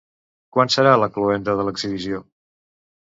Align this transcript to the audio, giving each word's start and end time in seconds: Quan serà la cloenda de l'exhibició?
Quan 0.55 0.71
serà 0.75 0.93
la 1.01 1.09
cloenda 1.17 1.57
de 1.61 1.67
l'exhibició? 1.69 2.25